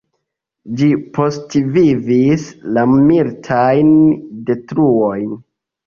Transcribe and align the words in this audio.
Ĝi 0.79 0.87
postvivis 1.17 2.47
la 2.79 2.89
militajn 2.97 3.97
detruojn. 4.51 5.35